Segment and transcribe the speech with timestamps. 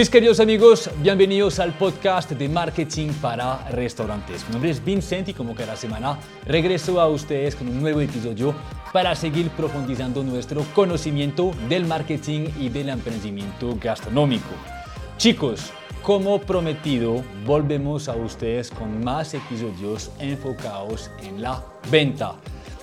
[0.00, 4.46] Mis queridos amigos, bienvenidos al podcast de marketing para restaurantes.
[4.46, 8.54] Mi nombre es Vincent y como cada semana regreso a ustedes con un nuevo episodio
[8.94, 14.48] para seguir profundizando nuestro conocimiento del marketing y del emprendimiento gastronómico.
[15.18, 22.36] Chicos, como prometido, volvemos a ustedes con más episodios enfocados en la venta.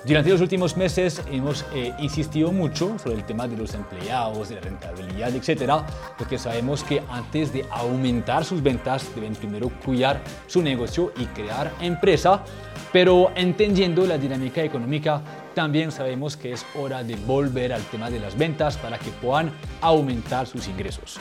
[0.08, 4.56] Durante los últimos meses hemos eh, insistido mucho sobre el tema de los empleados, de
[4.56, 5.86] la rentabilidad, etcétera,
[6.18, 11.74] porque sabemos que antes de aumentar sus ventas deben primero cuidar su negocio y crear
[11.82, 12.42] empresa,
[12.94, 15.22] pero entendiendo la dinámica económica
[15.54, 19.52] también sabemos que es hora de volver al tema de las ventas para que puedan
[19.82, 21.20] aumentar sus ingresos.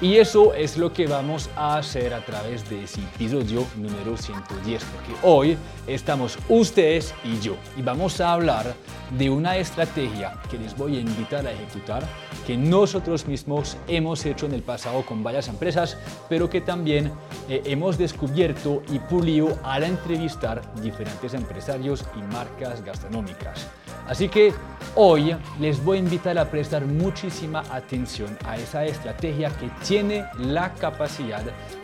[0.00, 4.84] Y eso es lo que vamos a hacer a través de ese episodio número 110,
[4.84, 5.58] porque hoy
[5.88, 8.76] estamos ustedes y yo y vamos a hablar
[9.18, 12.06] de una estrategia que les voy a invitar a ejecutar,
[12.46, 17.10] que nosotros mismos hemos hecho en el pasado con varias empresas, pero que también
[17.48, 23.66] eh, hemos descubierto y pulido al entrevistar diferentes empresarios y marcas gastronómicas.
[24.08, 24.54] Así que
[24.94, 30.72] hoy les voy a invitar a prestar muchísima atención a esa estrategia que tiene la
[30.74, 31.42] capacidad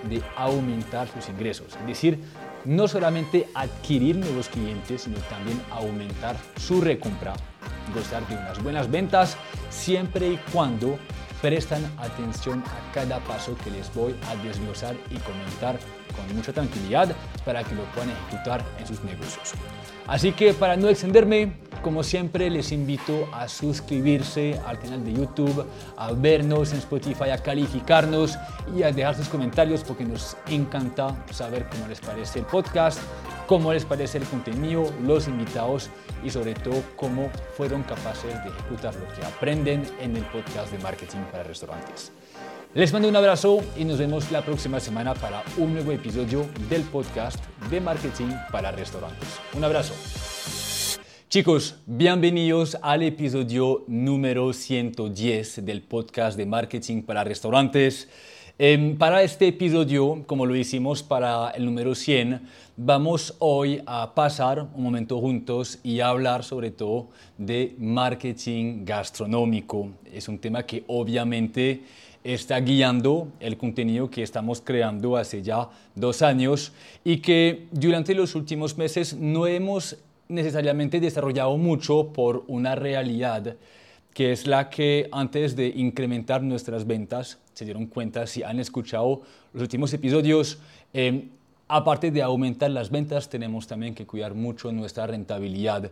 [0.09, 1.77] de aumentar sus ingresos.
[1.81, 2.19] Es decir,
[2.65, 7.35] no solamente adquirir nuevos clientes, sino también aumentar su recompra,
[7.95, 9.37] gozar de unas buenas ventas
[9.69, 10.99] siempre y cuando
[11.43, 15.79] prestan atención a cada paso que les voy a desglosar y comentar
[16.17, 19.53] con mucha tranquilidad para que lo puedan ejecutar en sus negocios.
[20.07, 25.67] Así que para no extenderme, como siempre les invito a suscribirse al canal de YouTube,
[25.97, 28.39] a vernos en Spotify, a calificarnos
[28.77, 33.01] y a dejar sus comentarios porque nos encanta saber cómo les parece el podcast,
[33.47, 35.89] cómo les parece el contenido, los invitados
[36.23, 40.79] y sobre todo cómo fueron capaces de ejecutar lo que aprenden en el podcast de
[40.79, 42.13] marketing para restaurantes.
[42.75, 46.83] Les mando un abrazo y nos vemos la próxima semana para un nuevo episodio del
[46.83, 47.39] podcast
[47.71, 49.39] de marketing para restaurantes.
[49.57, 49.95] Un abrazo.
[51.29, 58.09] Chicos, bienvenidos al episodio número 110 del podcast de marketing para restaurantes.
[58.59, 62.41] Em, para este episodio, como lo hicimos para el número 100,
[62.77, 69.91] vamos hoy a pasar un momento juntos y a hablar sobre todo de marketing gastronómico.
[70.13, 71.83] Es un tema que obviamente
[72.25, 76.73] está guiando el contenido que estamos creando hace ya dos años
[77.05, 79.99] y que durante los últimos meses no hemos
[80.29, 83.57] necesariamente desarrollado mucho por una realidad
[84.15, 89.23] que es la que antes de incrementar nuestras ventas, se dieron cuenta si han escuchado
[89.53, 90.59] los últimos episodios,
[90.95, 91.29] eh,
[91.67, 95.91] aparte de aumentar las ventas, tenemos también que cuidar mucho nuestra rentabilidad.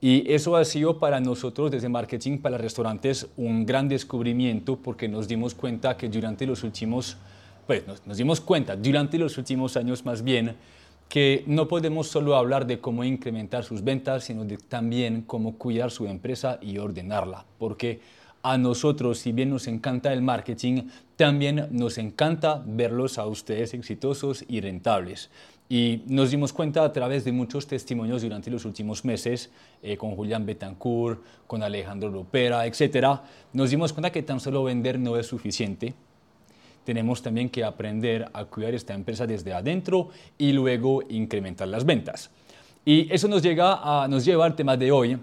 [0.00, 5.26] Y eso ha sido para nosotros desde marketing para restaurantes un gran descubrimiento porque nos
[5.26, 7.16] dimos cuenta que durante los últimos,
[7.66, 10.54] pues nos, dimos cuenta durante los últimos años más bien,
[11.08, 16.06] que no podemos solo hablar de cómo incrementar sus ventas, sino también cómo cuidar su
[16.06, 17.44] empresa y ordenarla.
[17.58, 18.00] Porque
[18.42, 24.44] a nosotros, si bien nos encanta el marketing, también nos encanta verlos a ustedes exitosos
[24.46, 25.30] y rentables.
[25.68, 29.50] Y nos dimos cuenta a través de muchos testimonios durante los últimos meses,
[29.82, 33.18] eh, con Julián Betancourt, con Alejandro Lopera, etc.,
[33.52, 35.94] nos dimos cuenta que tan solo vender no es suficiente,
[36.86, 42.30] tenemos también que aprender a cuidar esta empresa desde adentro y luego incrementar las ventas.
[42.84, 45.18] Y eso nos, llega a, nos lleva al tema de hoy,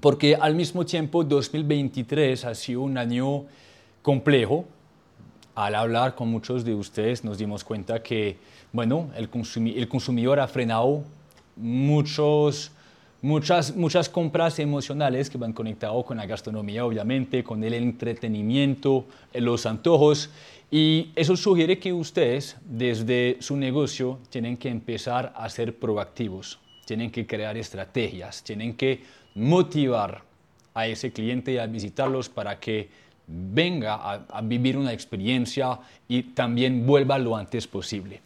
[0.00, 3.44] porque al mismo tiempo 2023 ha sido un año
[4.02, 4.64] complejo.
[5.54, 8.36] Al hablar con muchos de ustedes nos dimos cuenta que,
[8.72, 9.28] bueno, el,
[9.88, 11.02] consumidor ha frenado
[11.56, 12.70] muchos
[13.22, 19.66] muchas, muchas compras emocionales que van conectadas con la gastronomía, obviamente, con el entretenimiento, los
[19.66, 20.30] antojos.
[20.70, 27.10] Y eso sugiere que ustedes, desde su negocio, tienen que empezar a ser proactivos, tienen
[27.10, 29.02] que crear estrategias, tienen que
[29.34, 30.22] motivar
[30.74, 32.88] a ese cliente a visitarlos para que
[33.30, 35.78] venga a, vivir una experiencia
[36.08, 38.20] y también vuelva lo antes posible.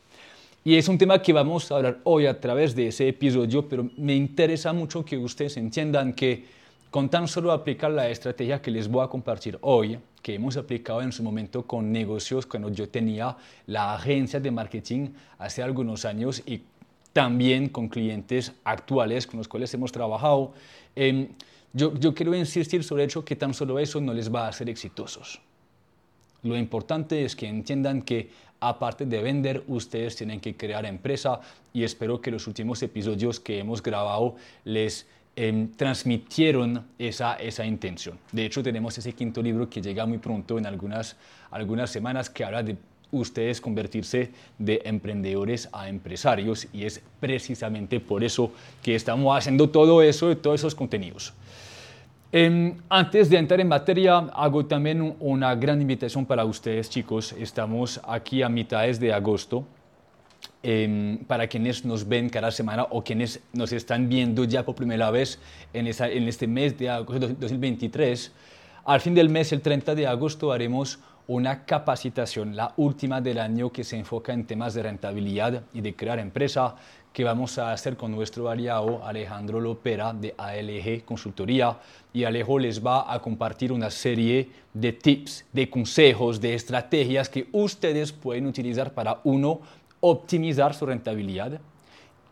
[0.64, 3.88] Y es un tema que vamos a hablar hoy a través de ese episodio, pero
[3.98, 6.44] me interesa mucho que ustedes entiendan que
[6.90, 11.02] con tan solo aplicar la estrategia que les voy a compartir hoy, que hemos aplicado
[11.02, 13.36] en su momento con negocios cuando yo tenía
[13.66, 15.08] la agencia de marketing
[15.38, 16.62] hace algunos años y
[17.12, 20.52] también con clientes actuales con los cuales hemos trabajado,
[20.96, 21.28] em,
[21.74, 24.70] yo, quiero insistir sobre el hecho que tan solo eso no les va a hacer
[24.70, 25.40] exitosos.
[26.44, 28.30] Lo importante es que entiendan que
[28.60, 31.40] aparte de vender, ustedes tienen que crear empresa
[31.72, 35.06] y espero que los últimos episodios que hemos grabado les
[35.36, 38.18] em, transmitieron esa, esa intención.
[38.30, 41.16] De hecho, tenemos ese quinto libro que llega muy pronto, en algunas,
[41.50, 42.76] algunas semanas, que habla de
[43.10, 48.52] ustedes convertirse de emprendedores a empresarios y es precisamente por eso
[48.82, 51.32] que estamos haciendo todo eso y todos esos contenidos.
[52.32, 57.32] Em, antes de entrar en materia, hago también una gran invitación para ustedes, chicos.
[57.38, 59.64] Estamos aquí a mitades de agosto.
[60.62, 65.10] Em, para quienes nos ven cada semana o quienes nos están viendo ya por primera
[65.10, 65.38] vez
[65.72, 68.32] en, en este mes de agosto de 2023,
[68.84, 73.72] al fin del mes, el 30 de agosto, haremos una capacitación, la última del año,
[73.72, 76.76] que se enfoca en temas de rentabilidad y de crear empresa,
[77.12, 81.78] que vamos a hacer con nuestro aliado Alejandro Lopera de ALG Consultoría.
[82.12, 87.48] Y Alejo les va a compartir una serie de tips, de consejos, de estrategias que
[87.52, 89.60] ustedes pueden utilizar para, uno,
[90.00, 91.60] optimizar su rentabilidad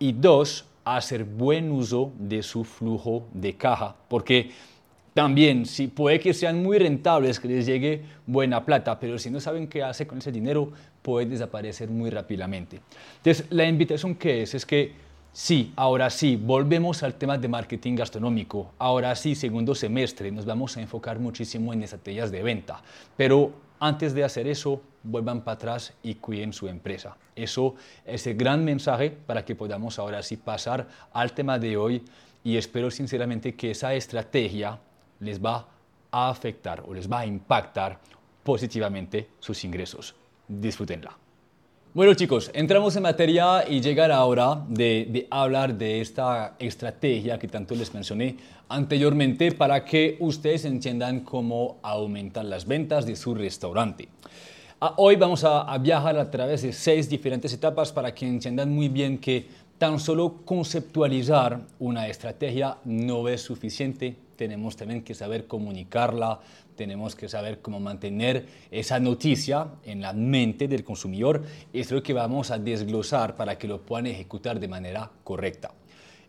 [0.01, 3.95] y dos, hacer buen uso de su flujo de caja.
[4.09, 4.51] Porque
[5.15, 9.41] también, si puede que sean muy rentables, que les llegue buena plata, pero si no
[9.41, 10.73] saben qué hacer con ese dinero,
[11.03, 12.81] puede desaparecer muy rápidamente.
[13.19, 14.93] Entonces, la invitación que es es que
[15.33, 18.73] sí, ahora sí, volvemos al tema de marketing gastronómico.
[18.79, 22.83] Ahora sí, segundo semestre, nos vamos a enfocar muchísimo en estrategias de venta.
[23.15, 27.19] Pero antes de hacer eso, vuelvan para atrás y cuiden su empresa.
[27.37, 27.75] Eso
[28.07, 32.03] es el gran mensaje para que podamos ahora sí pasar al tema de hoy
[32.45, 34.79] y espero sinceramente que esa estrategia
[35.23, 35.67] les va
[36.11, 37.99] a afectar o les va a impactar
[38.43, 40.15] positivamente sus ingresos.
[40.47, 41.17] Disfrútenla.
[41.95, 47.49] Bueno chicos, entramos en materia y llega la hora de, hablar de esta estrategia que
[47.49, 48.37] tanto les mencioné
[48.69, 54.09] anteriormente para que ustedes entiendan cómo aumentar las ventas de su restaurante.
[54.81, 58.89] Ah, hoy vamos a viajar a través de seis diferentes etapas para que entiendan muy
[58.89, 59.47] bien que
[59.77, 66.41] tan solo conceptualizar una estrategia no es suficiente tenemos también que saber comunicarla,
[66.75, 71.45] tenemos que saber cómo mantener esa noticia en la mente del consumidor.
[71.73, 75.71] Es lo que vamos a desglosar para que lo puedan ejecutar de manera correcta.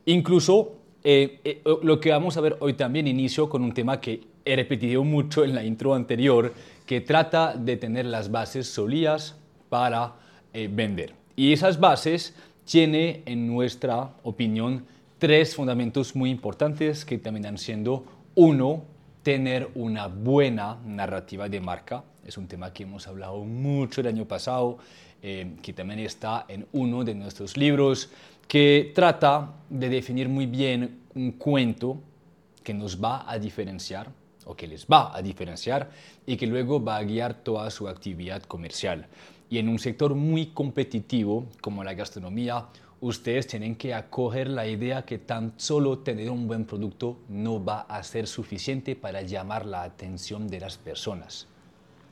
[0.05, 4.21] Incluso eh, eh, lo que vamos a ver hoy también inicio con un tema que
[4.45, 6.53] he repetido mucho en la intro anterior,
[6.85, 9.37] que trata de tener las bases sólidas
[9.69, 10.13] para
[10.53, 11.15] eh, vender.
[11.35, 14.85] Y esas bases tiene, en nuestra opinión,
[15.23, 18.03] tres fundamentos muy importantes que terminan siendo,
[18.35, 18.83] uno,
[19.23, 22.03] tener una buena narrativa de marca.
[22.25, 24.79] Es un tema que hemos hablado mucho el año pasado,
[25.21, 28.09] eh, que también está en uno de nuestros libros,
[28.49, 32.01] que trata de definir muy bien un cuento
[32.61, 34.11] que nos va a diferenciar
[34.43, 35.89] o que les va a diferenciar
[36.25, 39.07] y que luego va a guiar toda su actividad comercial.
[39.49, 42.65] Y en un sector muy competitivo como la gastronomía,
[43.03, 47.81] ustedes tienen que acoger la idea que tan solo tener un buen producto no va
[47.81, 51.47] a ser suficiente para llamar la atención de las personas.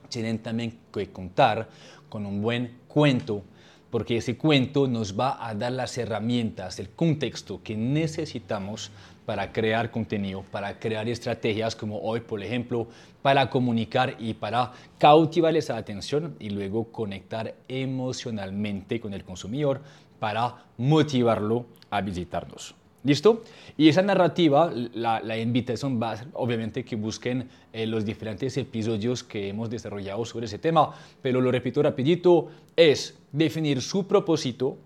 [0.10, 1.70] Tienen también que contar
[2.10, 3.42] con un buen cuento,
[3.90, 8.92] porque ese cuento nos va a dar las herramientas, el contexto que necesitamos
[9.26, 12.90] para crear contenido, para crear estrategias como hoy, por ejemplo,
[13.22, 19.82] para comunicar y para cautivar esa atención y luego conectar emocionalmente con el consumidor
[20.22, 22.76] para motivarlo a visitarnos.
[23.04, 23.44] ¿Listo?
[23.76, 29.24] Y esa narrativa, la, invitación va a ser obviamente que busquen eh, los diferentes episodios
[29.24, 34.78] que hemos desarrollado sobre ese tema, pero lo repito rapidito, es definir su propósito,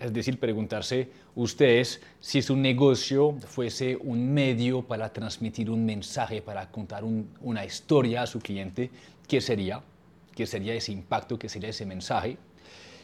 [0.00, 6.70] es decir, preguntarse ustedes si su negocio fuese un medio para transmitir un mensaje, para
[6.70, 8.90] contar una historia a su cliente,
[9.28, 9.82] ¿qué sería?
[10.34, 11.38] ¿Qué sería ese impacto?
[11.38, 12.38] ¿Qué sería ese mensaje?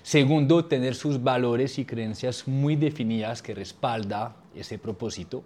[0.09, 5.43] Segundo, tener sus valores y creencias muy definidas que respalda ese propósito.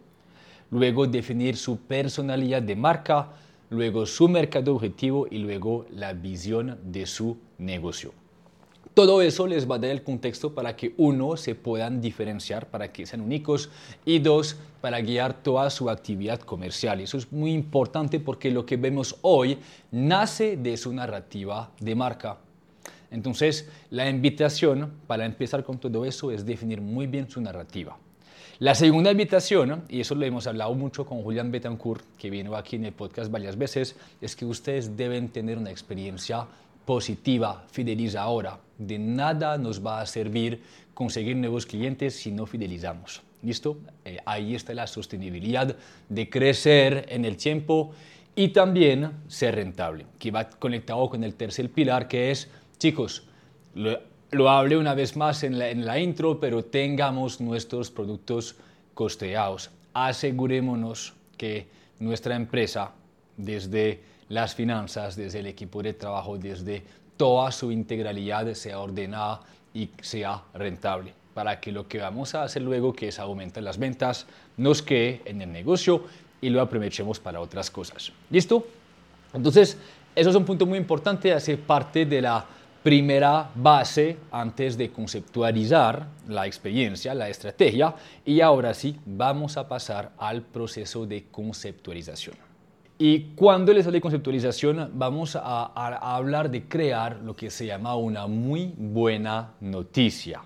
[0.71, 3.31] Luego, definir su personalidad de marca.
[3.71, 8.13] Luego, su mercado objetivo y luego la visión de su negocio.
[8.95, 12.93] Todo eso les va a dar el contexto para que uno se puedan diferenciar, para
[12.93, 13.69] que sean únicos
[14.05, 17.01] y dos, para guiar toda su actividad comercial.
[17.01, 19.59] Eso es muy importante porque lo que vemos hoy
[19.91, 22.39] nace de su narrativa de marca.
[23.13, 27.97] Entonces, la invitación para empezar con todo eso es definir muy bien su narrativa.
[28.59, 32.77] La segunda invitación, y eso lo hemos hablado mucho con Julián Betancourt, que vino aquí
[32.77, 36.47] en el podcast varias veces, es que ustedes deben tener una experiencia
[36.85, 37.67] positiva,
[38.19, 38.59] ahora.
[38.79, 40.63] De nada nos va a servir
[40.95, 43.23] conseguir nuevos clientes si no fidelizamos.
[43.43, 43.79] ¿Listo?
[44.05, 45.77] Eh, ahí está la sostenibilidad
[46.09, 47.93] de crecer en el tiempo
[48.35, 52.49] y también ser rentable, que va conectado con el tercer pilar que es
[52.83, 53.23] Chicos,
[53.77, 58.57] lo, hablé una vez más en la, intro, pero tengamos nuestros productos
[58.93, 59.71] costeados.
[59.95, 61.69] asegurémonos que
[62.01, 62.91] nuestra empresa,
[63.37, 66.83] desde las finanzas, desde el equipo de trabajo, desde
[67.17, 72.63] toda su integralidad sea ordenada y sea rentable para que lo que vamos a hacer
[72.63, 76.03] luego, que es aumentar las ventas, nos quede en el negocio
[76.41, 78.11] y lo aprovechemos para otras cosas.
[78.29, 78.67] ¿Listo?
[79.33, 79.79] Entonces,
[80.17, 82.45] eso es un punto muy importante, hace parte de la
[82.83, 90.13] primera base antes de conceptualizar la experiencia, la estrategia, y ahora sí vamos a pasar
[90.19, 92.37] al proceso de conceptualización.
[92.99, 97.67] Y cuando les hablo de conceptualización, vamos a, a hablar de crear lo que se
[97.67, 100.43] llama una muy buena noticia.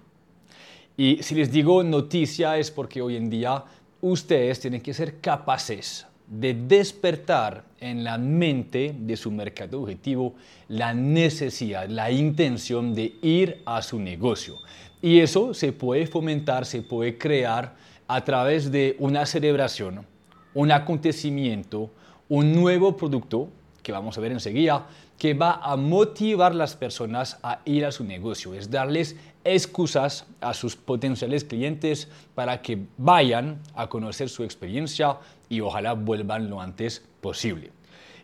[0.96, 3.62] Y si les digo noticia es porque hoy en día
[4.00, 10.34] ustedes tienen que ser capaces de despertar en la mente de su mercado objetivo
[10.68, 14.58] la necesidad, la intención de ir a su negocio.
[15.00, 17.76] Y eso se puede fomentar, se puede crear
[18.08, 20.06] a través de una celebración,
[20.54, 21.90] un acontecimiento,
[22.28, 23.48] un nuevo producto
[23.82, 27.92] que vamos a ver enseguida, que va a motivar a las personas a ir a
[27.92, 34.42] su negocio, es darles excusas a sus potenciales clientes para que vayan a conocer su
[34.42, 37.70] experiencia y ojalá vuelvan lo antes posible.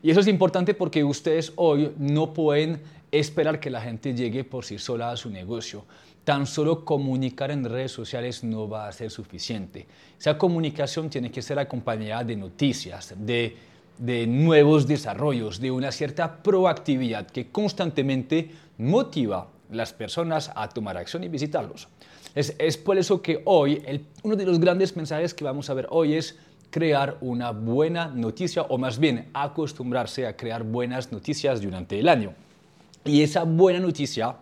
[0.03, 4.65] Y eso es importante porque ustedes hoy no pueden esperar que la gente llegue por
[4.65, 5.85] sí sola a su negocio.
[6.25, 9.87] Tan solo comunicar en redes sociales no va a ser suficiente.
[10.19, 13.57] Esa comunicación tiene que ser acompañada de noticias, de
[13.99, 21.25] de nuevos desarrollos, de una cierta proactividad que constantemente motiva las personas a tomar acción
[21.25, 21.89] y visitarlos.
[22.35, 23.83] Es, es por eso que hoy
[24.23, 26.37] uno de los grandes mensajes que vamos a ver hoy es
[26.73, 32.33] crear una buena noticia o más bien acostumbrarse a crear buenas noticias durante el año.
[33.05, 34.37] Y esa buena noticia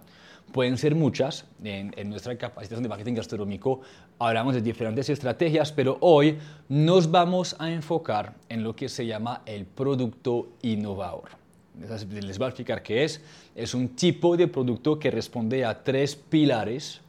[0.52, 1.44] pueden ser muchas.
[1.64, 3.80] En, en, nuestra capacitación de marketing gastronómico
[4.20, 9.42] hablamos de diferentes estrategias, pero hoy nos vamos a enfocar en lo que se llama
[9.44, 11.30] el producto innovador.
[11.78, 13.20] Les voy a explicar qué es.
[13.56, 17.00] Es un tipo de producto que responde a tres pilares.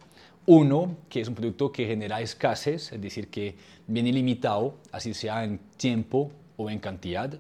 [0.53, 3.55] Uno, que es un producto que genera escasez, es decir, que
[3.88, 7.39] viene limitado, así sea en tiempo o en cantidad.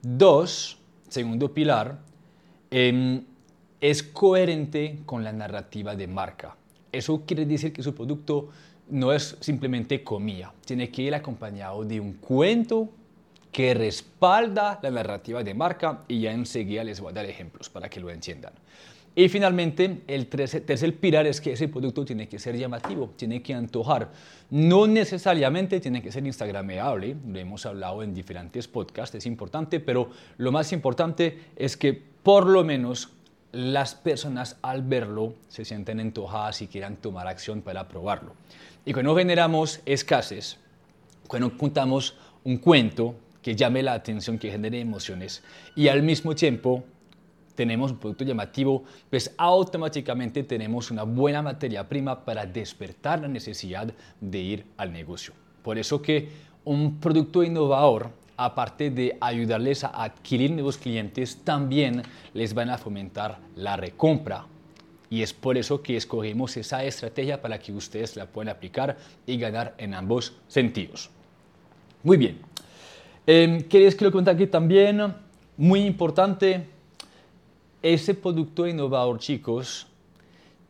[0.00, 1.98] Dos, segundo pilar,
[2.70, 3.22] eh,
[3.80, 6.54] es coherente con la narrativa de marca.
[6.92, 8.50] Eso quiere decir que su producto
[8.90, 12.90] no es simplemente comida, tiene que ir acompañado de un cuento
[13.50, 17.90] que respalda la narrativa de marca y ya enseguida les voy a dar ejemplos para
[17.90, 18.52] que lo entiendan.
[19.14, 23.52] Y finalmente, el tercer, pilar es que ese producto tiene que ser llamativo, tiene que
[23.52, 24.10] antojar.
[24.50, 30.10] No necesariamente tiene que ser instagrameable, lo hemos hablado en diferentes podcasts, es importante, pero
[30.38, 33.10] lo más importante es que por lo menos
[33.52, 38.34] las personas al verlo se sienten antojadas y quieran tomar acción para probarlo.
[38.84, 40.56] Y cuando generamos escasez,
[41.26, 45.42] cuando contamos un cuento que llame la atención, que genere emociones,
[45.74, 46.84] y al mismo tiempo
[47.60, 53.92] tenemos un producto llamativo, pues automáticamente tenemos una buena materia prima para despertar la necesidad
[54.18, 55.34] de ir al negocio.
[55.62, 56.30] Por eso que
[56.64, 62.00] un producto innovador aparte de ayudarles a adquirir nuevos clientes, también
[62.32, 64.46] les van a fomentar la recompra.
[65.10, 69.36] Y es por eso que escogemos esa estrategia para que ustedes la puedan aplicar y
[69.36, 71.10] ganar en ambos sentidos.
[72.02, 72.38] Muy bien.
[73.26, 75.12] Eh, ¿Queréis que lo aquí también?
[75.58, 76.66] Muy importante,
[77.82, 79.86] ese producto innovador, chicos,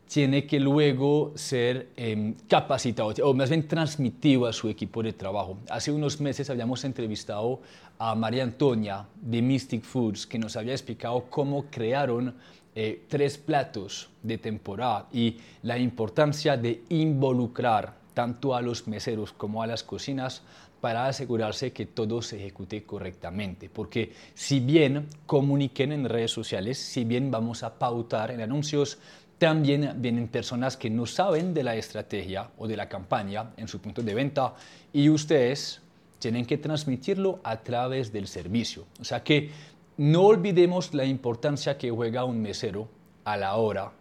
[0.07, 5.57] tiene que luego ser em, capacitado o más bien transmitido a su equipo de trabajo.
[5.69, 7.61] Hace unos meses habíamos entrevistado
[7.97, 12.35] a María Antonia de Mystic Foods que nos había explicado cómo crearon
[12.75, 19.63] eh, tres platos de temporada y la importancia de involucrar tanto a los meseros como
[19.63, 20.41] a las cocinas
[20.81, 23.69] para asegurarse que todo se ejecute correctamente.
[23.69, 28.97] Porque si bien comuniquen en redes sociales, si bien vamos a pautar en anuncios,
[29.37, 33.79] también vienen personas que no saben de la estrategia o de la campaña en su
[33.79, 34.55] punto de venta
[34.91, 35.81] y ustedes
[36.19, 38.85] tienen que transmitirlo a través del servicio.
[38.99, 39.49] O sea que
[39.97, 42.87] no olvidemos la importancia que juega un mesero
[43.23, 43.91] a la hora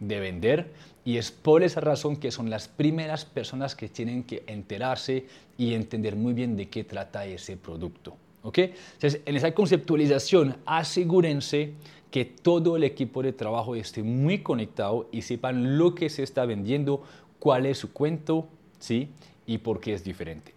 [0.00, 0.72] de vender
[1.04, 5.26] y es por esa razón que son las primeras personas que tienen que enterarse
[5.58, 8.16] y entender muy bien de qué trata ese producto.
[8.42, 8.58] ¿ok?
[8.58, 11.72] Entonces, en esa conceptualización asegúrense
[12.10, 16.46] que todo el equipo de trabajo esté muy conectado y sepan lo que se está
[16.46, 17.02] vendiendo,
[17.40, 18.46] cuál es su cuento,
[18.78, 19.08] ¿sí?
[19.46, 20.53] Y por qué es diferente.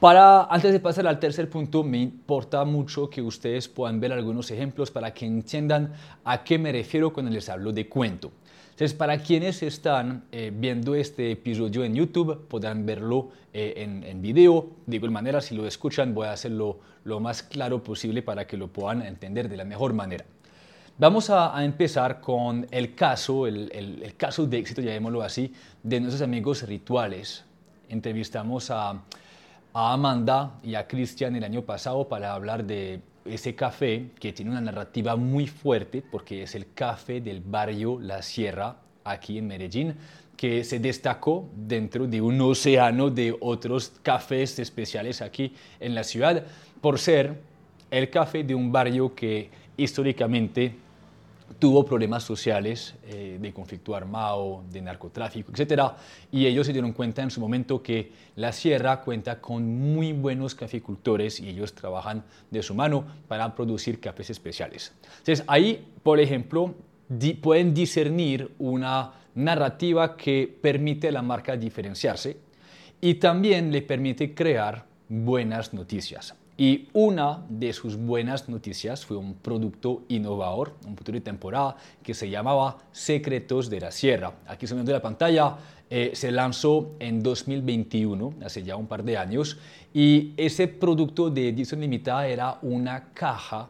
[0.00, 4.50] Para, antes de pasar al tercer punto, me importa mucho que ustedes puedan ver algunos
[4.50, 8.30] ejemplos para que entiendan a qué me refiero cuando les hablo de cuento.
[8.70, 14.20] Entonces, para quienes están eh, viendo este episodio en YouTube, podrán verlo eh, en, en,
[14.20, 14.68] video.
[14.84, 18.58] De igual manera, si lo escuchan, voy a hacerlo lo más claro posible para que
[18.58, 20.26] lo puedan entender de la mejor manera.
[20.98, 26.20] Vamos a, empezar con el caso, el, el, caso de éxito, llamémoslo así, de nuestros
[26.20, 27.44] amigos rituales.
[27.88, 29.02] Entrevistamos a,
[29.76, 34.50] a Amanda y a Cristian el año pasado para hablar de ese café que tiene
[34.50, 39.94] una narrativa muy fuerte porque es el café del barrio La Sierra aquí en Medellín
[40.34, 46.42] que se destacó dentro de un océano de otros cafés especiales aquí en la ciudad
[46.80, 47.38] por ser
[47.90, 50.74] el café de un barrio que históricamente
[51.58, 55.92] tuvo problemas sociales eh, de conflicto armado, de narcotráfico, etc.
[56.30, 60.54] Y ellos se dieron cuenta en su momento que la sierra cuenta con muy buenos
[60.54, 64.92] caficultores y ellos trabajan de su mano para producir cafés especiales.
[65.18, 66.74] Entonces ahí, por ejemplo,
[67.40, 72.38] pueden discernir una narrativa que permite a la marca diferenciarse
[73.00, 76.34] y también le permite crear buenas noticias.
[76.58, 82.14] Y una de sus buenas noticias fue un producto innovador, un producto de temporada que
[82.14, 84.32] se llamaba Secretos de la Sierra.
[84.46, 85.58] Aquí se de la pantalla,
[85.90, 89.58] eh, se lanzó en 2021, hace ya un par de años,
[89.92, 93.68] y ese producto de edición limitada era una caja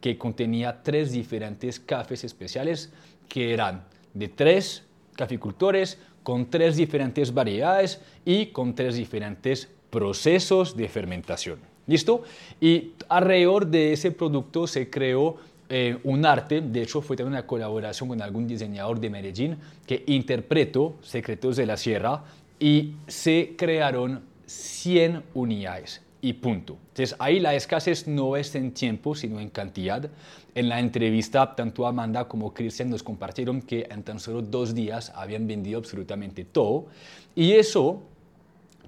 [0.00, 2.90] que contenía tres diferentes cafés especiales
[3.28, 10.88] que eran de tres caficultores con tres diferentes variedades y con tres diferentes procesos de
[10.88, 11.73] fermentación.
[11.86, 12.22] ¿Listo?
[12.60, 15.36] Y alrededor de ese producto se creó
[15.68, 20.04] eh, un arte, de hecho fue también una colaboración con algún diseñador de Medellín que
[20.06, 22.22] interpretó Secretos de la Sierra
[22.60, 26.76] y se crearon 100 unidades y punto.
[26.88, 30.08] Entonces ahí la escasez no es en tiempo, sino en cantidad.
[30.54, 35.12] En la entrevista, tanto Amanda como Cristian nos compartieron que en tan solo dos días
[35.14, 36.86] habían vendido absolutamente todo
[37.34, 38.02] y eso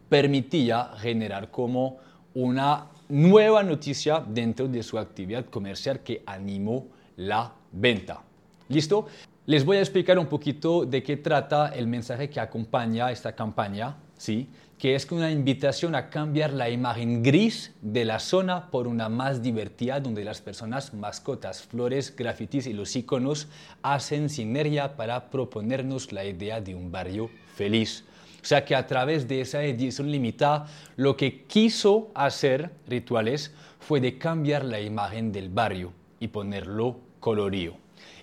[0.08, 1.98] permitía generar como
[2.36, 8.22] una nueva noticia dentro de su actividad comercial que animó la venta.
[8.68, 9.06] ¿Listo?
[9.46, 13.96] Les voy a explicar un poquito de qué trata el mensaje que acompaña esta campaña,
[14.18, 14.50] ¿sí?
[14.78, 19.42] que es una invitación a cambiar la imagen gris de la zona por una más
[19.42, 23.48] divertida donde las personas, mascotas, flores, grafitis y los iconos
[23.80, 28.04] hacen sinergia para proponernos la idea de un barrio feliz.
[28.46, 34.00] O sea que a través de esa edición limitada, lo que quiso hacer Rituales fue
[34.00, 37.74] de cambiar la imagen del barrio y ponerlo colorido.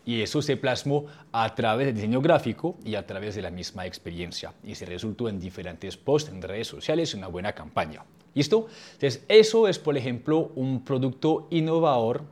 [0.05, 3.85] Y eso se plasmó a través del diseño gráfico y a través de la misma
[3.85, 4.53] experiencia.
[4.63, 8.05] Y se resultó en diferentes posts en redes sociales una buena campaña.
[8.33, 8.67] ¿Listo?
[8.93, 12.23] Entonces, eso es, por ejemplo, un producto innovador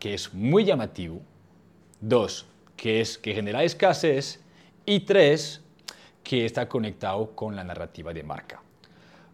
[0.00, 1.20] que es muy llamativo.
[2.00, 2.46] Dos,
[2.76, 4.40] que es que genera escasez.
[4.84, 5.62] Y tres,
[6.28, 8.60] que está conectado con la narrativa de marca.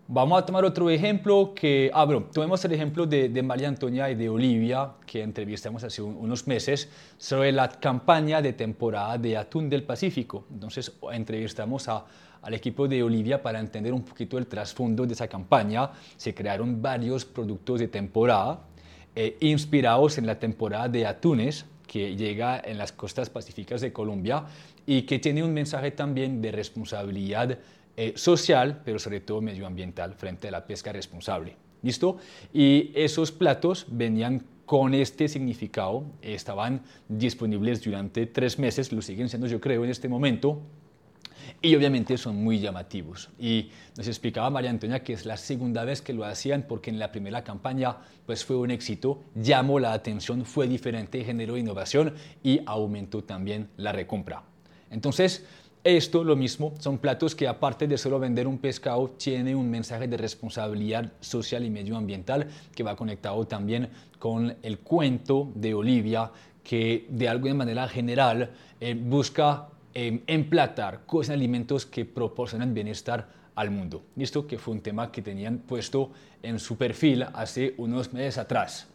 [0.06, 4.08] Vamos a tomar otro ejemplo que, ah, bueno, tomemos el ejemplo de, de, María Antonia
[4.10, 9.68] y de Olivia, que entrevistamos hace unos meses, sobre la campaña de temporada de atún
[9.68, 10.44] del Pacífico.
[10.52, 12.04] Entonces, entrevistamos a,
[12.42, 15.90] al equipo de Olivia para entender un poquito el trasfondo de esa campaña.
[16.16, 18.60] Se crearon varios productos de temporada
[19.16, 24.44] eh, inspirados en la temporada de atunes que llega en las costas pacíficas de Colombia
[24.86, 27.58] y que tiene un mensaje también de responsabilidad
[27.96, 31.56] eh, social, pero sobre todo medioambiental frente a la pesca responsable.
[31.82, 32.16] ¿Listo?
[32.52, 39.46] Y esos platos venían con este significado, estaban disponibles durante tres meses, lo siguen siendo
[39.46, 40.62] yo creo en este momento,
[41.60, 43.30] y obviamente son muy llamativos.
[43.38, 46.98] Y nos explicaba María Antonia que es la segunda vez que lo hacían porque en
[46.98, 52.60] la primera campaña pues fue un éxito, llamó la atención, fue diferente, generó innovación y
[52.66, 54.42] aumentó también la recompra.
[54.94, 55.44] Entonces,
[55.82, 60.08] esto lo mismo, son platos que aparte de solo vender un pescado, tiene un mensaje
[60.08, 66.30] de responsabilidad social y medioambiental que va conectado también con el cuento de Olivia,
[66.62, 73.70] que de alguna manera general eh, busca eh, emplatar cosas, alimentos que proporcionan bienestar al
[73.70, 74.04] mundo.
[74.16, 78.88] Esto que fue un tema que tenían puesto en su perfil hace unos meses atrás.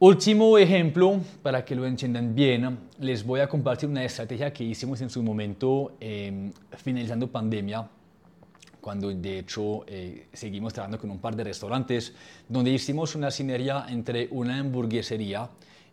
[0.00, 5.00] Último ejemplo, para que lo entiendan bien, les voy a compartir una estrategia que hicimos
[5.00, 7.90] en su momento em, finalizando pandemia,
[8.80, 12.14] cuando de hecho eh, seguimos trabajando con un par de restaurantes,
[12.48, 15.50] donde hicimos una sinergia entre una hamburguesería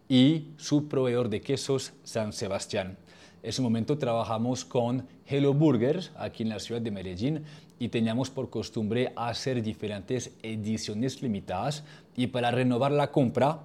[0.07, 2.99] y su proveedor de quesos San Sebastián.
[3.41, 7.43] En ese momento trabajamos con Hello Burgers aquí en la ciudad de Medellín
[7.79, 11.83] y teníamos por costumbre hacer diferentes ediciones limitadas
[12.15, 13.63] y para renovar la compra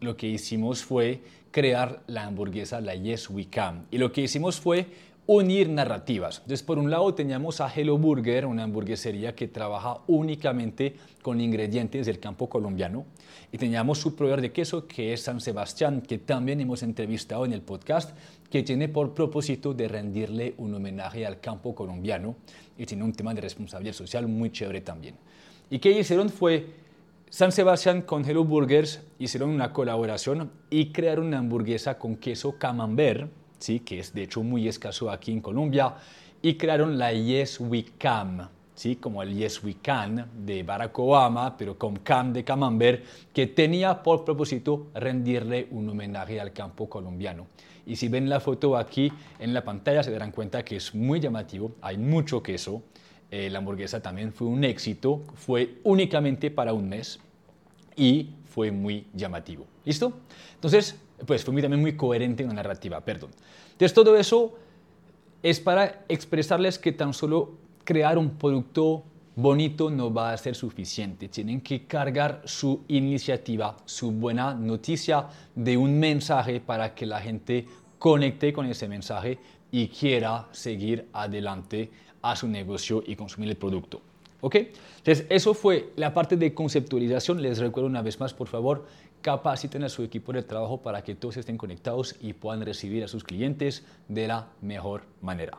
[0.00, 3.86] lo que hicimos fue crear la hamburguesa, la Yes We Can.
[3.90, 4.86] Y lo que hicimos fue
[5.28, 6.38] unir narrativas.
[6.38, 12.06] Entonces, por un lado teníamos a Hello Burger, una hamburguesería que trabaja únicamente con ingredientes
[12.06, 13.04] del campo colombiano.
[13.52, 17.52] Y teníamos su proveedor de queso, que es San Sebastián, que también hemos entrevistado en
[17.52, 18.16] el podcast,
[18.50, 22.34] que tiene por propósito de rendirle un homenaje al campo colombiano
[22.78, 25.14] y tiene un tema de responsabilidad social muy chévere también.
[25.68, 26.66] Y qué hicieron fue
[27.30, 33.30] San Sebastián con Hello Burgers hicieron una colaboración y crearon una hamburguesa con queso camembert
[33.58, 33.80] ¿sí?
[33.80, 35.94] que es de hecho muy escaso aquí en Colombia,
[36.40, 38.96] y crearon la Yes We Can, ¿sí?
[38.96, 44.02] como el Yes We Can de Barack Obama, pero con Can de Camembert, que tenía
[44.02, 47.46] por propósito rendirle un homenaje al campo colombiano.
[47.86, 51.20] Y si ven la foto aquí en la pantalla se darán cuenta que es muy
[51.20, 52.82] llamativo, hay mucho queso,
[53.30, 57.20] eh, la hamburguesa también fue un éxito, fue únicamente para un mes
[57.96, 59.66] y fue muy llamativo.
[59.84, 60.12] ¿Listo?
[60.54, 63.30] Entonces, pues fue también muy coherente en la narrativa, perdón.
[63.72, 64.54] Entonces todo eso
[65.42, 69.04] es para expresarles que tan solo crear un producto
[69.36, 71.28] bonito no va a ser suficiente.
[71.28, 77.66] Tienen que cargar su iniciativa, su buena noticia de un mensaje para que la gente
[77.98, 79.38] conecte con ese mensaje
[79.70, 81.90] y quiera seguir adelante
[82.22, 84.00] a su negocio y consumir el producto.
[84.40, 84.54] ¿Ok?
[84.98, 87.42] Entonces, eso fue la parte de conceptualización.
[87.42, 88.86] Les recuerdo una vez más, por favor,
[89.20, 93.08] capaciten a su equipo de trabajo para que todos estén conectados y puedan recibir a
[93.08, 95.58] sus clientes de la mejor manera.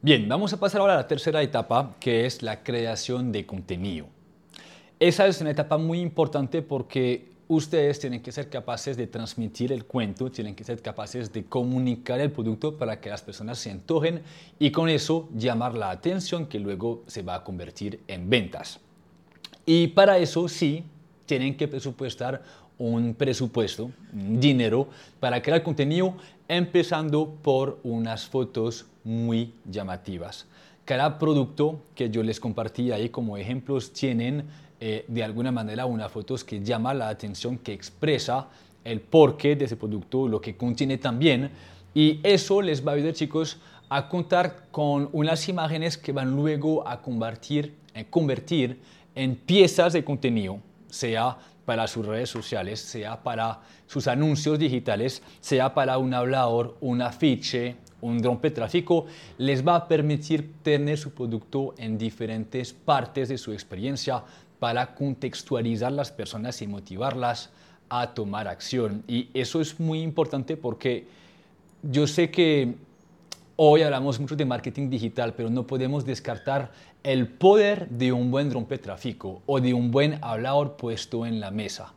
[0.00, 4.06] Bien, vamos a pasar ahora a la tercera etapa, que es la creación de contenido.
[5.00, 9.86] Esa es una etapa muy importante porque ustedes tienen que ser capaces de transmitir el
[9.86, 14.22] cuento, tienen que ser capaces de comunicar el producto para que las personas se antojen
[14.58, 18.80] y con eso llamar la atención que luego se va a convertir en ventas.
[19.64, 20.84] Y para eso sí,
[21.26, 22.42] tienen que presupuestar
[22.78, 26.14] un presupuesto, un dinero, para crear contenido,
[26.46, 30.46] empezando por unas fotos muy llamativas.
[30.84, 34.44] Cada producto que yo les compartí ahí como ejemplos tienen
[34.80, 38.48] eh, de alguna manera unas fotos que llama la atención, que expresa
[38.84, 41.50] el porqué de ese producto, lo que contiene también.
[41.94, 46.86] Y eso les va a ayudar, chicos, a contar con unas imágenes que van luego
[46.86, 48.78] a convertir, a convertir
[49.14, 55.74] en piezas de contenido, sea para sus redes sociales, sea para sus anuncios digitales, sea
[55.74, 58.22] para un hablador, un afiche, un
[58.54, 59.06] tráfico,
[59.38, 64.22] les va a permitir tener su producto en diferentes partes de su experiencia
[64.58, 67.50] para contextualizar las personas y motivarlas
[67.88, 69.02] a tomar acción.
[69.06, 71.06] Y eso es muy importante porque
[71.82, 72.74] yo sé que
[73.56, 76.70] hoy hablamos mucho de marketing digital, pero no podemos descartar
[77.02, 81.92] el poder de un buen rompetráfico o de un buen hablador puesto en la mesa.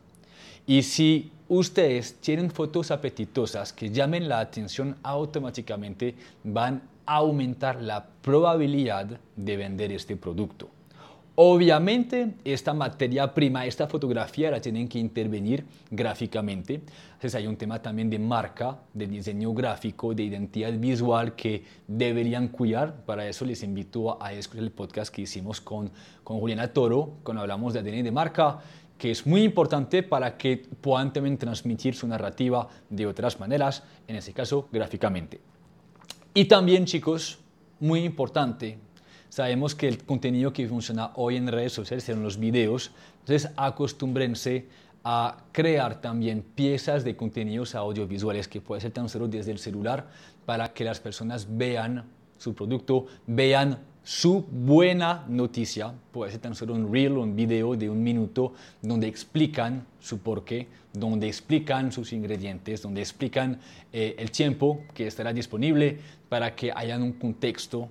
[0.66, 8.06] Y si ustedes tienen fotos apetitosas que llamen la atención automáticamente, van a aumentar la
[8.22, 10.68] probabilidad de vender este producto.
[11.44, 16.74] Obviamente, esta materia prima, esta fotografía la tienen que intervenir gráficamente.
[16.74, 22.46] Entonces hay un tema también de marca, de diseño gráfico, de identidad visual que deberían
[22.46, 23.04] cuidar.
[23.04, 25.90] Para eso les invito a escuchar el podcast que hicimos con,
[26.22, 28.60] con Juliana Toro, cuando hablamos de ADN de marca,
[28.96, 34.14] que es muy importante para que puedan también transmitir su narrativa de otras maneras, en
[34.14, 35.40] este caso gráficamente.
[36.34, 37.40] Y también, chicos,
[37.80, 38.78] muy importante,
[39.32, 42.90] Sabemos que el contenido que funciona hoy en redes sociales son los videos,
[43.20, 44.66] entonces acostúmbrense
[45.04, 50.10] a crear también piezas de contenidos audiovisuales que puede ser tan solo desde el celular
[50.44, 52.04] para que las personas vean
[52.36, 57.74] su producto, vean su buena noticia, puede ser tan solo un reel o un video
[57.74, 63.58] de un minuto donde explican su porqué, donde explican sus ingredientes, donde explican
[63.94, 67.88] eh, el tiempo que estará disponible para que hayan un contexto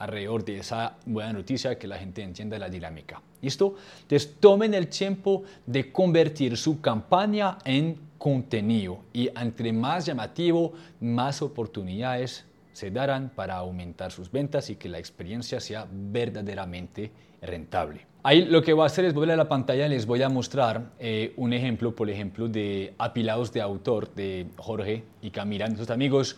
[0.00, 3.22] alrededor de esa buena noticia que la gente entienda la dinámica.
[3.40, 3.76] ¿Listo?
[4.02, 11.40] Entonces tomen el tiempo de convertir su campaña en contenido y entre más llamativo, más
[11.42, 17.10] oportunidades se darán para aumentar sus ventas y que la experiencia sea verdaderamente
[17.42, 18.06] rentable.
[18.22, 20.28] Ahí lo que voy a hacer es volver a la pantalla y les voy a
[20.28, 25.90] mostrar eh, un ejemplo, por ejemplo, de apilados de autor de Jorge y Camila, nuestros
[25.90, 26.36] amigos,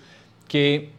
[0.48, 0.90] que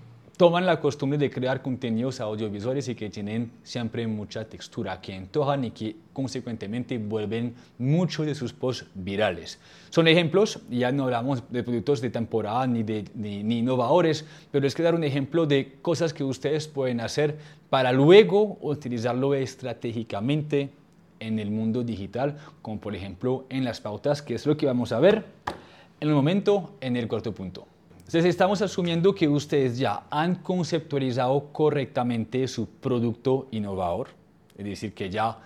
[0.43, 5.63] toman la costumbre de crear contenidos audiovisuales y que tienen siempre mucha textura, que antojan
[5.63, 9.57] y que consecuentemente vuelven muchos de sus posts virales.
[9.89, 14.75] Son ejemplos, ya no hablamos de productos de temporada ni de ni, innovadores, pero es
[14.75, 17.37] que dar un ejemplo de cosas que ustedes pueden hacer
[17.69, 20.71] para luego utilizarlo estratégicamente
[21.21, 24.91] en el mundo digital, como por ejemplo en las pautas, que es lo que vamos
[24.91, 25.23] a ver
[26.01, 27.65] en el momento en el cuarto punto.
[28.05, 34.09] Entonces estamos asumiendo que ustedes ya han conceptualizado correctamente su producto innovador,
[34.57, 35.39] es decir, que ya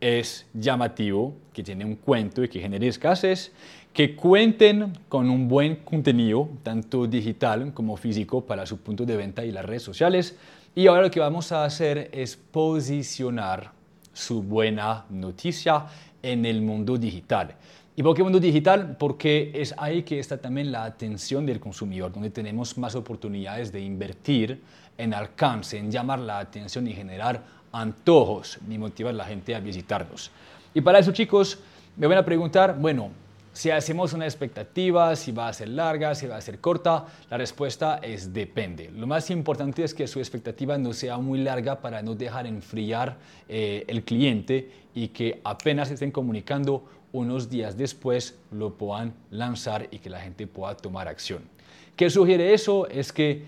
[0.00, 3.52] es llamativo, que tiene un cuento y que genere escasez,
[3.92, 9.44] que cuenten con un buen contenido, tanto digital como físico, para su punto de venta
[9.44, 10.36] y las redes sociales.
[10.74, 13.72] Y ahora lo que vamos a hacer es posicionar
[14.12, 15.86] su buena noticia
[16.22, 17.56] en el mundo digital.
[18.00, 18.96] ¿Y por qué mundo digital?
[18.98, 23.82] Porque es ahí que está también la atención del consumidor, donde tenemos más oportunidades de
[23.82, 24.62] invertir
[24.96, 29.60] en alcance, en llamar la atención y generar antojos y motivar a la gente a
[29.60, 30.30] visitarnos.
[30.72, 31.58] Y para eso, chicos,
[31.98, 33.10] me van a preguntar, bueno,
[33.52, 37.36] si hacemos una expectativa, si va a ser larga, si va a ser corta, la
[37.36, 38.90] respuesta es depende.
[38.96, 43.18] Lo más importante es que su expectativa no sea muy larga para no dejar enfriar
[43.46, 49.98] eh, el cliente y que apenas estén comunicando unos días después lo puedan lanzar y
[49.98, 51.42] que la gente pueda tomar acción.
[51.96, 52.86] ¿Qué sugiere eso?
[52.88, 53.44] Es que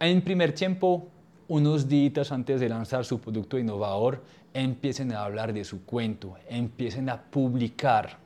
[0.00, 1.08] en primer tiempo,
[1.48, 4.22] unos días antes de lanzar su producto innovador,
[4.54, 8.18] empiecen a hablar de su cuento, empiecen a publicar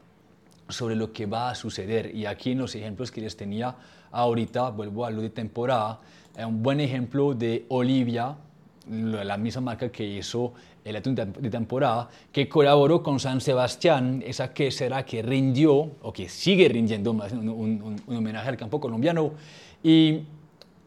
[0.68, 2.14] sobre lo que va a suceder.
[2.14, 3.74] Y aquí en los ejemplos que les tenía
[4.10, 6.00] ahorita, vuelvo a lo de temporada,
[6.38, 8.36] un buen ejemplo de Olivia,
[8.88, 14.52] la misma marca que hizo el atún de temporada, que colaboró con San Sebastián, esa
[14.52, 19.32] que será que rindió, o que sigue rindiendo un, un, un homenaje al campo colombiano.
[19.82, 20.20] Y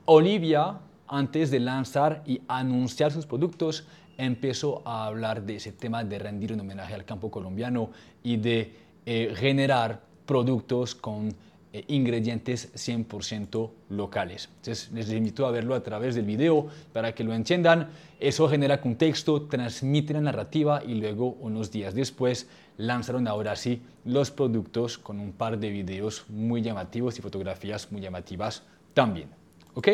[0.05, 3.85] Olivia, antes de lanzar y anunciar sus productos,
[4.17, 7.89] empezó a hablar de ese tema de rendir un homenaje al campo colombiano
[8.23, 8.73] y de
[9.05, 11.33] eh, generar productos con
[11.75, 14.47] eh, ingredientes 100% locales.
[14.59, 17.89] Entonces les invito a verlo a través del video para que lo entiendan.
[18.17, 24.31] Eso genera contexto, transmite la narrativa y luego unos días después lanzaron ahora sí los
[24.31, 29.27] productos con un par de videos muy llamativos y fotografías muy llamativas también.
[29.73, 29.89] ¿Ok?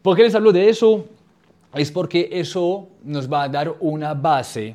[0.00, 1.04] ¿Por qué les hablo de eso?
[1.74, 4.74] Es porque eso nos va a dar una base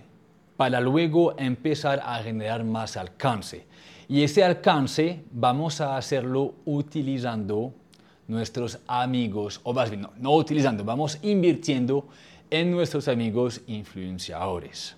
[0.58, 3.65] para luego empezar a generar más alcance.
[4.13, 7.73] Y ese alcance vamos a hacerlo utilizando
[8.28, 12.08] nuestros amigos, o más bien, no, utilizando, vamos invirtiendo
[12.52, 14.95] en nuestros amigos influenciadores.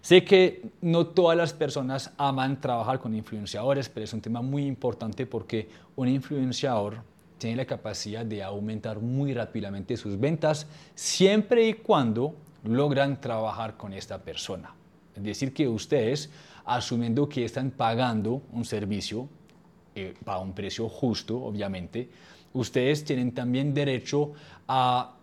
[0.00, 4.64] Sé que no todas las personas aman trabajar con influenciadores, pero es un tema muy
[4.64, 7.02] importante porque un influenciador
[7.36, 13.92] tiene la capacidad de aumentar muy rápidamente sus ventas siempre y cuando logran trabajar con
[13.92, 14.74] esta persona.
[15.14, 16.30] Es decir, que ustedes,
[16.64, 19.28] asumiendo que están pagando un servicio
[19.94, 22.08] eh, un precio justo, obviamente,
[22.54, 24.32] ustedes tienen también derecho
[24.66, 25.16] a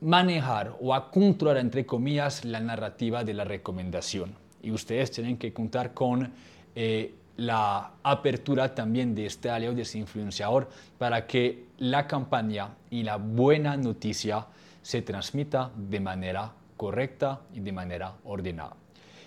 [0.00, 4.34] manejar o a controlar, entre comillas, la narrativa de la recomendación.
[4.62, 6.32] Y ustedes tienen que contar con
[6.74, 13.04] eh, la apertura también de este aliado, de ese influenciador, para que la campaña y
[13.04, 14.46] la buena noticia
[14.82, 18.74] se transmita de manera correcta y de manera ordenada.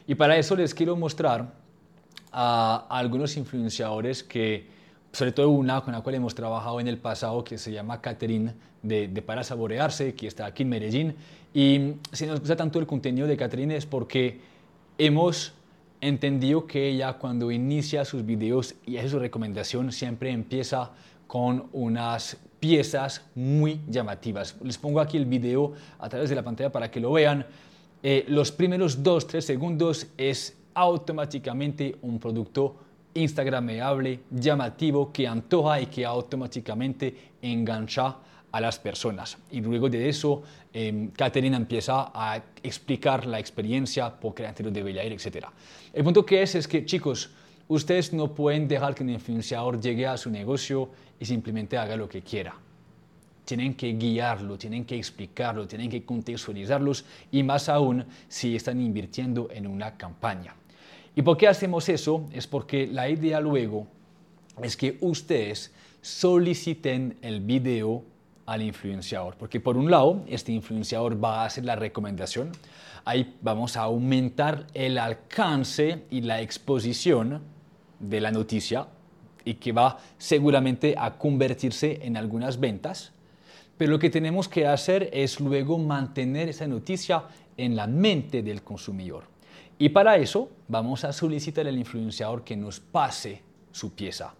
[0.08, 1.59] Y para eso les quiero mostrar
[2.32, 4.68] a, algunos influenciadores que,
[5.12, 8.54] sobre todo una con la cual hemos trabajado en el pasado, que se llama Catherine
[8.82, 11.16] de, Para Saborearse, que está aquí en Medellín.
[11.54, 14.40] Y si nos gusta tanto el contenido de Catherine es porque
[14.98, 15.54] hemos
[16.02, 20.92] entendido que ella cuando inicia sus videos y hace su recomendación siempre empieza
[21.28, 24.56] con unas piezas muy llamativas.
[24.64, 27.46] Les pongo aquí el video a través de la pantalla para que lo vean.
[28.02, 32.76] Eh, los primeros 2-3 segundos es automáticamente un producto
[33.14, 38.18] instagrameable, llamativo, que antoja y que automáticamente engancha
[38.52, 39.38] a las personas.
[39.52, 45.46] Y luego de eso, eh, empieza a explicar la experiencia, por qué antes debería etc.
[45.94, 47.30] El punto que es es que, chicos,
[47.68, 52.08] ustedes no pueden dejar que un influenciador llegue a su negocio y simplemente haga lo
[52.08, 52.56] que quiera.
[53.50, 59.50] Tienen que guiarlo, tienen que explicarlo, tienen que contextualizarlos y más aún si están invirtiendo
[59.52, 60.54] en una campaña.
[61.16, 62.30] ¿Y por qué hacemos eso?
[62.32, 63.88] Es porque la idea luego
[64.62, 68.04] es que ustedes soliciten el video
[68.46, 69.36] al influenciador.
[69.36, 72.52] Porque por un lado, este influenciador va a hacer la recomendación,
[73.04, 77.42] ahí vamos a aumentar el alcance y la exposición
[78.00, 78.86] de la noticia
[79.44, 83.12] y que va seguramente a convertirse en algunas ventas.
[83.80, 87.24] Pero lo que tenemos que hacer es luego mantener esa noticia
[87.56, 89.24] en la mente del consumidor.
[89.78, 94.34] Y para eso vamos a solicitar al influenciador que nos pase su pieza.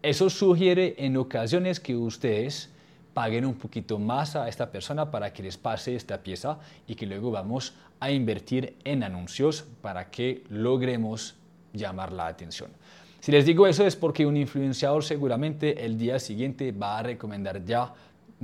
[0.00, 2.70] Eso sugiere en ocasiones que ustedes
[3.12, 7.06] paguen un poquito más a esta persona para que les pase esta pieza y que
[7.06, 11.34] luego vamos a invertir en anuncios para que logremos
[11.72, 12.70] llamar la atención.
[13.18, 17.64] Si les digo eso es porque un influenciador seguramente el día siguiente va a recomendar
[17.64, 17.92] ya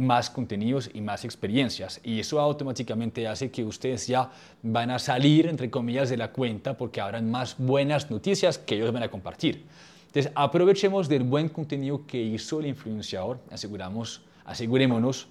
[0.00, 2.00] más contenidos y más experiencias.
[2.02, 4.30] Y eso automáticamente hace que ustedes ya
[4.62, 8.92] van a salir, entre comillas, de la cuenta porque habrán más buenas noticias que ellos
[8.92, 9.64] van a compartir.
[10.06, 15.28] Entonces, aprovechemos del buen contenido que hizo el influenciador, aseguramos, asegurémonos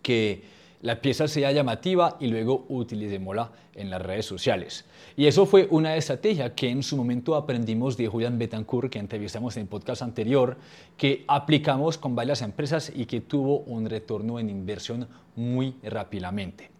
[0.00, 0.44] que
[0.86, 4.84] la pieza sea llamativa y luego utilicémosla en las redes sociales.
[5.16, 9.56] Y eso fue una estrategia que en su momento aprendimos de Julian Betancourt, que entrevistamos
[9.56, 10.56] en el podcast anterior,
[10.96, 16.70] que aplicamos con varias empresas y que tuvo un retorno en inversión muy rápidamente.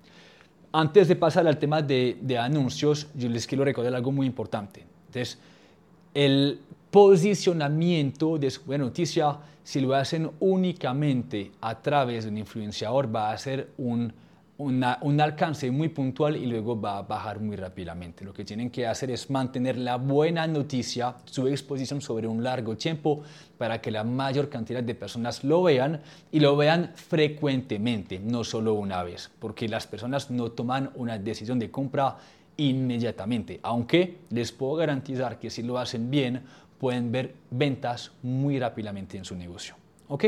[0.71, 4.87] Antes de pasar al tema de, de anuncios, yo les quiero recordar algo muy importante.
[5.09, 5.40] Entonces,
[6.14, 6.61] el
[6.97, 13.33] posicionamiento de su buena noticia, si lo hacen únicamente a través de un influenciador, va
[13.33, 14.11] a ser un,
[14.57, 18.25] un alcance muy puntual y luego va a bajar muy rápidamente.
[18.25, 22.79] Lo que tienen que hacer es mantener la buena noticia, su exposición sobre un largo
[22.79, 23.21] tiempo
[23.59, 26.01] para que la mayor cantidad de personas lo vean
[26.33, 31.59] y lo vean frecuentemente, no solo una vez, porque las personas no toman una decisión
[31.59, 32.17] de compra
[32.57, 36.43] inmediatamente, aunque les puedo garantizar que si lo hacen bien,
[36.79, 39.75] pueden ver ventas muy rápidamente en su negocio.
[40.09, 40.25] ¿Ok?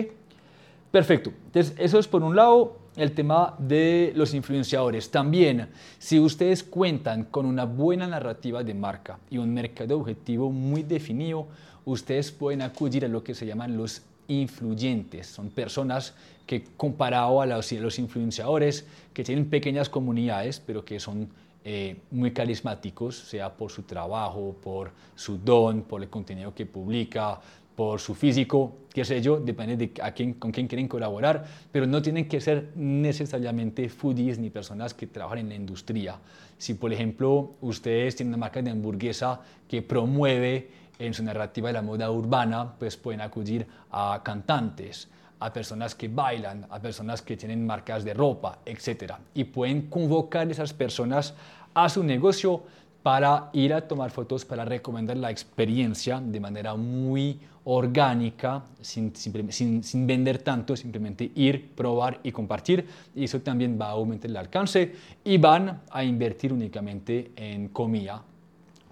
[0.90, 1.32] Perfecto.
[1.46, 5.11] Entonces, eso es por un lado el tema de los influenciadores.
[5.11, 10.82] También, si ustedes cuentan con una buena narrativa de marca y un mercado objetivo muy
[10.82, 11.46] definido,
[11.84, 15.26] ustedes pueden acudir a lo que se llaman los influyentes.
[15.26, 16.14] Son personas
[16.46, 21.28] que comparado a los, los influenciadores, que tienen pequeñas comunidades, pero que son
[21.64, 27.40] eh, muy carismáticos, sea por su trabajo, por su don, por el contenido que publica,
[27.78, 31.86] por su físico, qué sé yo, depende de a quién, con quién quieren colaborar, pero
[31.86, 36.18] no tienen que ser necesariamente foodies ni personas que trabajan en la industria.
[36.58, 41.74] Si, por ejemplo, ustedes tienen una marca de hamburguesa que promueve en su narrativa de
[41.74, 45.08] la moda urbana, pues pueden acudir a cantantes,
[45.40, 49.14] a personas que bailan, a personas que tienen marcas de ropa, etc.
[49.35, 51.35] Y pueden convocar a esas personas
[51.74, 52.62] a su negocio
[53.03, 60.07] para ir a tomar fotos, para recomendar la experiencia de manera muy orgánica, sin, sin,
[60.07, 62.87] vender tanto, simplemente ir, probar y compartir.
[63.14, 68.22] Y eso también va a aumentar el alcance y van a invertir únicamente en comida,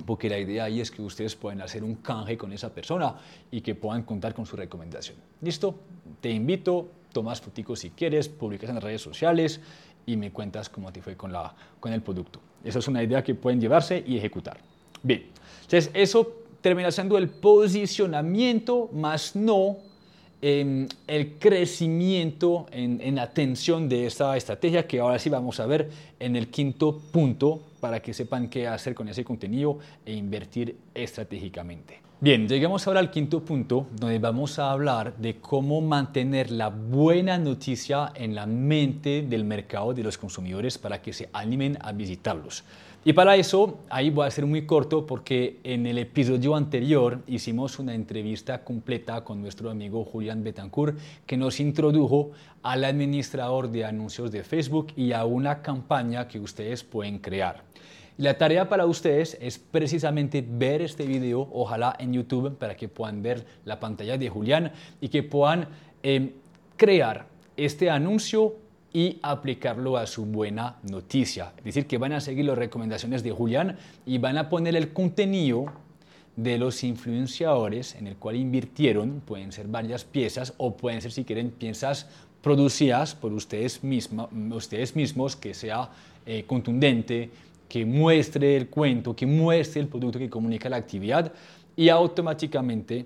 [0.04, 3.14] porque la idea ahí es que ustedes pueden hacer un canje con esa persona
[3.50, 5.16] y que puedan contar con su recomendación.
[5.40, 5.78] ¿Listo?
[6.20, 9.60] Te invito, tomas fotos si quieres, publicas en las redes sociales
[10.04, 12.40] y me cuentas cómo te fue con, la, con el producto.
[12.62, 14.58] Esa es una idea que pueden llevarse y ejecutar.
[15.02, 15.26] Bien,
[15.62, 19.78] entonces eso termina siendo el posicionamiento, más no
[20.48, 25.90] em, el crecimiento en, en atención de esta estrategia que ahora sí vamos a ver
[26.20, 32.06] en el quinto punto para que sepan qué hacer con ese contenido e invertir estratégicamente.
[32.18, 37.36] Bien, llegamos ahora al quinto punto, donde vamos a hablar de cómo mantener la buena
[37.38, 42.64] noticia en la mente del mercado de los consumidores para que se animen a visitarlos.
[43.06, 47.78] Y para eso, ahí voy a ser muy corto porque en el episodio anterior hicimos
[47.78, 52.32] una entrevista completa con nuestro amigo Julián Betancourt que nos introdujo
[52.64, 57.62] al administrador de anuncios de Facebook y a una campaña que ustedes pueden crear.
[58.16, 63.22] La tarea para ustedes es precisamente ver este video, ojalá en YouTube, para que puedan
[63.22, 65.68] ver la pantalla de Julián y que puedan
[66.02, 66.32] em,
[66.76, 68.65] crear este anuncio
[68.96, 71.52] y aplicarlo a su buena noticia.
[71.58, 74.94] Es decir, que van a seguir las recomendaciones de Julián y van a poner el
[74.94, 75.66] contenido
[76.34, 81.24] de los influenciadores en el cual invirtieron, pueden ser varias piezas o pueden ser si
[81.24, 82.06] quieren piezas
[82.40, 83.82] producidas por ustedes,
[84.50, 85.90] ustedes mismos, que sea
[86.24, 87.28] eh, contundente,
[87.68, 91.30] que muestre el cuento, que muestre el producto que comunica la actividad
[91.76, 93.04] y automáticamente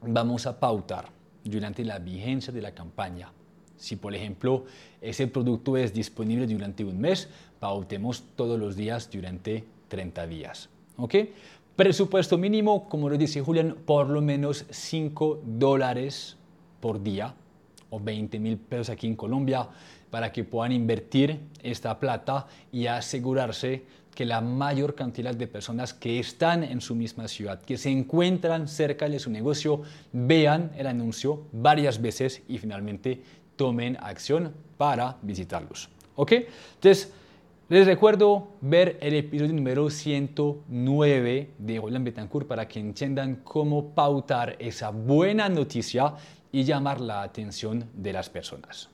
[0.00, 1.06] vamos a pautar
[1.42, 3.32] durante la vigencia de la campaña.
[3.78, 4.66] Si, por ejemplo,
[5.00, 10.68] ese producto es disponible durante un mes, pautemos todos los días durante 30 días.
[10.96, 11.14] ¿Ok?
[11.76, 16.36] Presupuesto mínimo, como lo dice Julián, por lo menos 5 dólares
[16.80, 17.34] por día
[17.90, 19.68] o 20 mil pesos aquí en Colombia
[20.10, 26.18] para que puedan invertir esta plata y asegurarse que la mayor cantidad de personas que
[26.18, 31.44] están en su misma ciudad, que se encuentran cerca de su negocio, vean el anuncio
[31.52, 33.22] varias veces y finalmente
[33.58, 35.90] tomen acción para visitarlos.
[36.16, 36.32] ¿Ok?
[36.76, 37.12] Entonces,
[37.68, 44.56] les recuerdo ver el episodio número 109 de Roland Betancourt para que entiendan cómo pautar
[44.58, 46.14] esa buena noticia
[46.50, 48.88] y llamar la atención de las personas.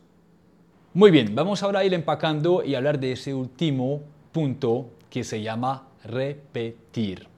[0.93, 4.01] Muy bien, vamos ahora a ir empacando y hablar de ese último
[4.33, 7.29] punto que se llama repetir.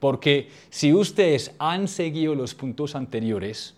[0.00, 3.74] Porque si ustedes han seguido los puntos anteriores,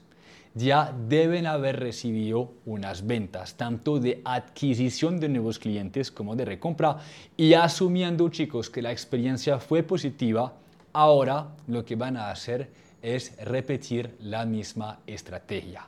[0.54, 6.98] ya deben haber recibido unas ventas, tanto de adquisición de nuevos clientes como de recompra.
[7.36, 10.52] Y asumiendo, chicos, que la experiencia fue positiva,
[10.92, 12.68] ahora lo que van a hacer
[13.02, 15.86] es repetir la misma estrategia.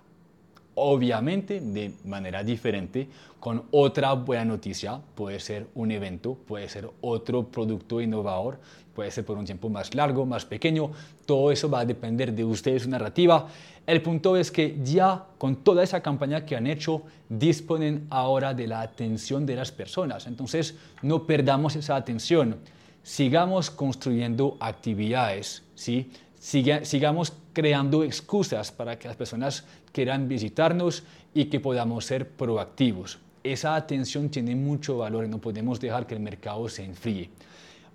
[0.75, 3.07] Obviamente de manera diferente,
[3.39, 8.59] con otra buena noticia, puede ser un evento, puede ser otro producto innovador,
[8.95, 10.91] puede ser por un tiempo más largo, más pequeño,
[11.27, 13.49] todo eso va a depender de ustedes, su narrativa.
[13.87, 18.69] El punto es que ya con toda esa campaña que han hecho, disponen ahora de
[18.69, 20.27] la atención de las personas.
[20.27, 22.59] Entonces, no perdamos esa atención.
[23.03, 26.13] Sigamos construyendo actividades, ¿sí?
[26.39, 31.05] sigamos creando excusas para que las personas quieran visitarnos
[31.35, 33.19] y que podamos ser proactivos.
[33.45, 37.31] Esa atención tiene mucho valor y no podemos dejar que el mercado se enfríe.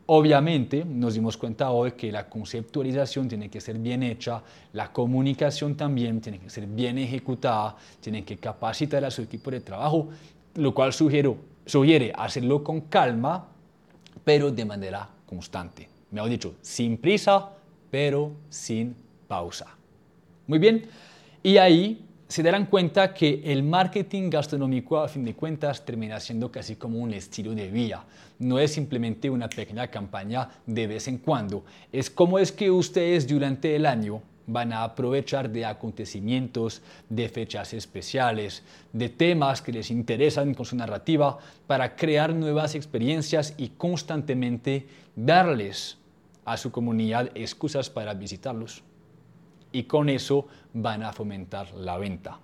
[0.09, 4.41] Obviamente nos dimos cuenta hoy que la conceptualización tiene que ser bien hecha,
[4.71, 9.59] la comunicación también tiene que ser bien ejecutada, tienen que capacitar a su equipo de
[9.59, 10.07] trabajo,
[10.55, 11.35] lo cual sugiero,
[11.65, 13.47] sugiere hacerlo con calma,
[14.23, 15.89] pero de manera constante.
[16.11, 17.49] Me ha dicho, sin prisa,
[17.91, 18.95] pero sin
[19.27, 19.75] pausa.
[20.47, 20.85] Muy bien,
[21.43, 26.51] y ahí se darán cuenta que el marketing gastronómico a fin de cuentas termina siendo
[26.51, 28.03] casi como un estilo de vida.
[28.39, 31.63] No es simplemente una pequeña campaña de vez en cuando.
[31.91, 37.73] Es como es que ustedes durante el año van a aprovechar de acontecimientos, de fechas
[37.73, 44.86] especiales, de temas que les interesan con su narrativa para crear nuevas experiencias y constantemente
[45.15, 45.97] darles
[46.43, 48.84] a su comunidad excusas para visitarlos
[49.78, 52.39] y con eso van a fomentar la venta.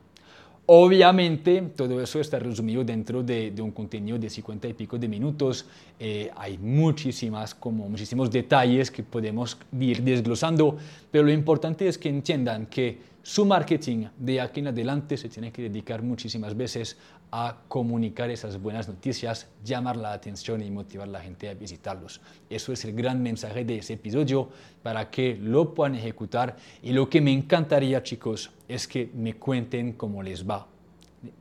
[0.67, 5.65] Obviamente, todo eso está resumido dentro de, un contenido de 50 y pico de minutos.
[5.99, 10.77] Eh, hay muchísimas, como muchísimos detalles que podemos ir desglosando,
[11.11, 15.49] pero lo importante es que entiendan que su marketing de aquí en adelante se tiene
[15.49, 16.97] que dedicar muchísimas veces
[17.31, 22.19] a comunicar esas buenas noticias, llamar la atención y motivar a la gente a visitarlos.
[22.49, 24.49] Eso es el gran mensaje de ese episodio
[24.83, 26.57] para que lo puedan ejecutar.
[26.81, 30.67] Y lo que me encantaría, chicos, es que me cuenten cómo les va.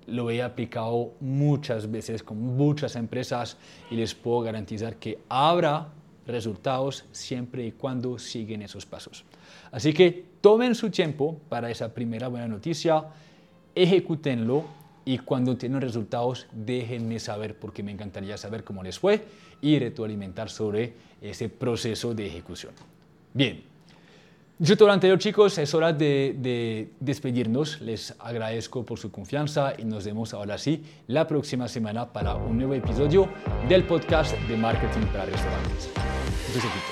[0.07, 3.57] Lo he aplicado muchas veces con muchas empresas
[3.91, 5.89] y les puedo garantizar que habrá
[6.29, 9.25] resultados siempre y cuando siguen esos pasos.
[9.71, 13.05] Así que tomen su tiempo para esa primera buena noticia,
[13.75, 14.65] ejecútenlo
[15.05, 19.25] y cuando tienen resultados déjenme saber porque me encantaría saber cómo les fue
[19.61, 22.73] y retroalimentar sobre ese proceso de ejecución.
[23.33, 23.63] Bien,
[24.59, 27.81] yo todo lo anterior chicos, es hora de, de, despedirnos.
[27.81, 32.59] Les agradezco por su confianza y nos vemos ahora sí la próxima semana para un
[32.59, 33.29] nuevo episodio
[33.69, 35.91] del podcast de marketing para restaurantes.
[36.55, 36.92] Muchos